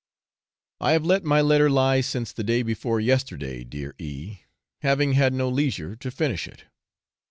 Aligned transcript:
I 0.79 0.93
have 0.93 1.05
let 1.05 1.23
my 1.23 1.41
letter 1.41 1.69
lie 1.69 2.01
since 2.01 2.33
the 2.33 2.43
day 2.43 2.63
before 2.63 2.99
yesterday, 2.99 3.63
dear 3.63 3.93
E, 3.99 4.39
having 4.79 5.13
had 5.13 5.31
no 5.31 5.47
leisure 5.47 5.95
to 5.97 6.09
finish 6.09 6.47
it. 6.47 6.63